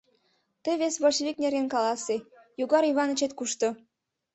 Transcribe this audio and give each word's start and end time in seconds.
Тый 0.63 0.75
вес 0.81 0.95
большевик 1.03 1.37
нерген 1.43 1.67
каласе: 1.73 2.17
Йогор 2.59 2.83
Иванычет 2.91 3.31
кушто? 3.39 3.67